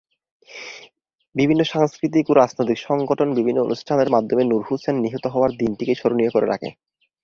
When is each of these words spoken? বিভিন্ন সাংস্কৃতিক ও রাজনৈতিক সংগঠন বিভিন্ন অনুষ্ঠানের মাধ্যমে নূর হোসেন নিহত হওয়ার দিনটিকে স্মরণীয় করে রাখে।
বিভিন্ন 1.35 1.61
সাংস্কৃতিক 1.63 2.25
ও 2.29 2.33
রাজনৈতিক 2.33 2.77
সংগঠন 2.79 3.27
বিভিন্ন 3.33 3.59
অনুষ্ঠানের 3.61 4.09
মাধ্যমে 4.09 4.43
নূর 4.45 4.61
হোসেন 4.67 4.95
নিহত 4.99 5.25
হওয়ার 5.27 5.51
দিনটিকে 5.59 5.93
স্মরণীয় 5.95 6.31
করে 6.31 6.47
রাখে। 6.49 6.69